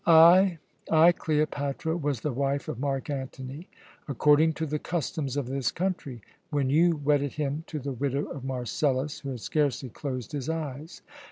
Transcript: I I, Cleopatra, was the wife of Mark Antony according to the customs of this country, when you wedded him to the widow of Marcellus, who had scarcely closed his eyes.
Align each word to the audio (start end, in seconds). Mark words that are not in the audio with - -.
I 0.07 0.57
I, 0.91 1.11
Cleopatra, 1.11 1.95
was 1.95 2.21
the 2.21 2.33
wife 2.33 2.67
of 2.67 2.79
Mark 2.79 3.11
Antony 3.11 3.69
according 4.07 4.53
to 4.53 4.65
the 4.65 4.79
customs 4.79 5.37
of 5.37 5.45
this 5.45 5.71
country, 5.71 6.23
when 6.49 6.71
you 6.71 6.95
wedded 6.95 7.33
him 7.33 7.63
to 7.67 7.77
the 7.77 7.93
widow 7.93 8.25
of 8.25 8.43
Marcellus, 8.43 9.19
who 9.19 9.29
had 9.29 9.41
scarcely 9.41 9.89
closed 9.89 10.31
his 10.31 10.49
eyes. 10.49 11.03